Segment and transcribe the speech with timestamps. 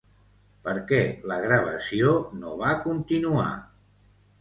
[0.67, 1.01] Per què
[1.33, 3.49] la gravació no va continuar?